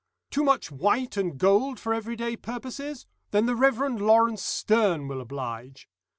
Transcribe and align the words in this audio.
Too 0.31 0.43
much 0.43 0.71
white 0.71 1.15
and 1.15 1.37
gold 1.37 1.79
for 1.79 1.93
every 1.93 2.15
day 2.15 2.35
purposes 2.35 3.05
then 3.29 3.45
the 3.45 3.55
Reverend 3.55 4.01
Laurence 4.01 4.41
Sterne 4.41 5.07
will 5.07 5.21
oblige. 5.21 5.87